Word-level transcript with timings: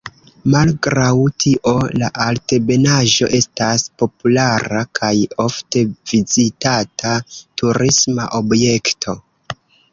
Malgraŭ 0.53 1.09
tio 1.43 1.73
la 2.03 2.07
altebenaĵo 2.25 3.29
estas 3.41 3.85
populara 4.03 4.83
kaj 5.01 5.13
ofte 5.45 5.85
vizitata 6.15 7.15
turisma 7.43 8.29
objekto. 8.43 9.19